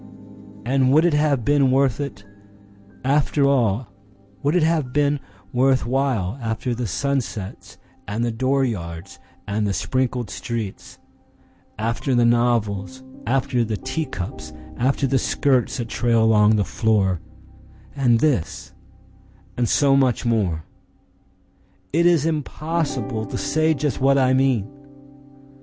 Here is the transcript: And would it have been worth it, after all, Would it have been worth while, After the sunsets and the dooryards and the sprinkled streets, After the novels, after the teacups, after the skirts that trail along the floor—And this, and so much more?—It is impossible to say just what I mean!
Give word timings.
And 0.65 0.91
would 0.91 1.05
it 1.05 1.13
have 1.13 1.45
been 1.45 1.69
worth 1.69 1.99
it, 1.99 2.25
after 3.05 3.45
all, 3.47 3.93
Would 4.41 4.55
it 4.55 4.63
have 4.63 4.91
been 4.91 5.19
worth 5.53 5.85
while, 5.85 6.39
After 6.41 6.73
the 6.73 6.87
sunsets 6.87 7.77
and 8.07 8.25
the 8.25 8.31
dooryards 8.31 9.19
and 9.47 9.67
the 9.67 9.73
sprinkled 9.75 10.31
streets, 10.31 10.97
After 11.77 12.15
the 12.15 12.25
novels, 12.25 13.03
after 13.27 13.63
the 13.63 13.77
teacups, 13.77 14.51
after 14.75 15.05
the 15.05 15.19
skirts 15.19 15.77
that 15.77 15.87
trail 15.89 16.23
along 16.23 16.55
the 16.55 16.63
floor—And 16.65 18.21
this, 18.21 18.73
and 19.55 19.69
so 19.69 19.95
much 19.95 20.25
more?—It 20.25 22.07
is 22.07 22.25
impossible 22.25 23.27
to 23.27 23.37
say 23.37 23.75
just 23.75 24.01
what 24.01 24.17
I 24.17 24.33
mean! 24.33 24.67